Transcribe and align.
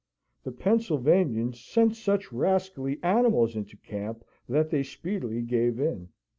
The 0.41 0.51
Pennsylvanians 0.51 1.59
sent 1.63 1.95
such 1.95 2.33
rascally 2.33 2.97
animals 3.03 3.55
into 3.55 3.77
camp 3.77 4.23
that 4.49 4.71
they 4.71 4.81
speedily 4.81 5.43
gave 5.43 5.79
in. 5.79 6.09